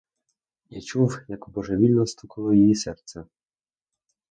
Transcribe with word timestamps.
Я 0.69 0.81
чув, 0.81 1.19
як 1.27 1.49
божевільно 1.49 2.05
стукало 2.05 2.53
її 2.53 2.75
серце. 2.75 3.25